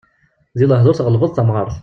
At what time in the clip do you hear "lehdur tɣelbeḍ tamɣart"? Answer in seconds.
0.69-1.75